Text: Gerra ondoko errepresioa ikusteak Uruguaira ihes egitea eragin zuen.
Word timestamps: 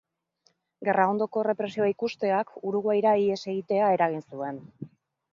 Gerra 0.87 1.03
ondoko 1.09 1.41
errepresioa 1.43 1.89
ikusteak 1.91 2.49
Uruguaira 2.69 3.11
ihes 3.25 3.37
egitea 3.53 3.91
eragin 3.97 4.25
zuen. 4.37 4.59